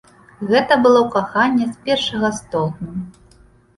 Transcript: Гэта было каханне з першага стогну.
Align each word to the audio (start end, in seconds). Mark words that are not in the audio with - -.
Гэта 0.51 0.77
было 0.85 1.03
каханне 1.17 1.65
з 1.73 1.89
першага 1.91 2.35
стогну. 2.41 2.91